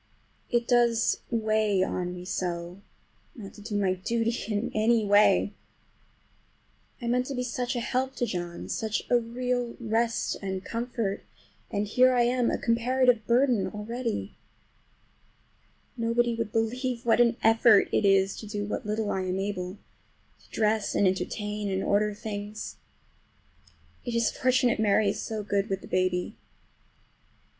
It 0.49 0.67
does 0.67 1.19
weigh 1.29 1.83
on 1.83 2.15
me 2.15 2.25
so 2.25 2.81
not 3.35 3.53
to 3.53 3.61
do 3.61 3.75
my 3.77 3.93
duty 3.93 4.33
in 4.51 4.71
any 4.73 5.05
way! 5.05 5.53
I 6.99 7.05
meant 7.05 7.27
to 7.27 7.35
be 7.35 7.43
such 7.43 7.75
a 7.75 7.79
help 7.81 8.15
to 8.15 8.25
John, 8.25 8.67
such 8.67 9.03
a 9.11 9.19
real 9.19 9.75
rest 9.79 10.37
and 10.41 10.65
comfort, 10.65 11.21
and 11.69 11.85
here 11.85 12.15
I 12.15 12.23
am 12.23 12.49
a 12.49 12.57
comparative 12.57 13.27
burden 13.27 13.67
already! 13.67 14.33
Nobody 15.95 16.33
would 16.33 16.51
believe 16.51 17.05
what 17.05 17.21
an 17.21 17.37
effort 17.43 17.87
it 17.91 18.03
is 18.03 18.35
to 18.37 18.47
do 18.47 18.65
what 18.65 18.87
little 18.87 19.11
I 19.11 19.21
am 19.21 19.37
able—to 19.37 20.49
dress 20.49 20.95
and 20.95 21.07
entertain, 21.07 21.69
and 21.69 21.83
order 21.83 22.15
things. 22.15 22.77
It 24.03 24.15
is 24.15 24.31
fortunate 24.31 24.79
Mary 24.79 25.09
is 25.09 25.21
so 25.21 25.43
good 25.43 25.69
with 25.69 25.81
the 25.81 25.87
baby. 25.87 26.35